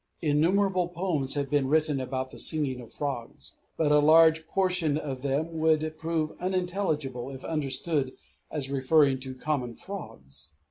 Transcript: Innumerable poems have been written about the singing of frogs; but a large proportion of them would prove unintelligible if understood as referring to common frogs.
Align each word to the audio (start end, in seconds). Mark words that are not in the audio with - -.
Innumerable 0.23 0.87
poems 0.87 1.35
have 1.35 1.51
been 1.51 1.67
written 1.67 2.01
about 2.01 2.31
the 2.31 2.39
singing 2.39 2.81
of 2.81 2.91
frogs; 2.91 3.57
but 3.77 3.91
a 3.91 3.99
large 3.99 4.41
proportion 4.45 4.97
of 4.97 5.21
them 5.21 5.59
would 5.59 5.93
prove 5.99 6.31
unintelligible 6.39 7.29
if 7.29 7.45
understood 7.45 8.13
as 8.49 8.71
referring 8.71 9.19
to 9.19 9.35
common 9.35 9.75
frogs. 9.75 10.55